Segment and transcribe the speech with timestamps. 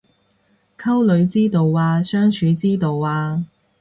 [0.79, 3.45] 溝女之道啊相處之道啊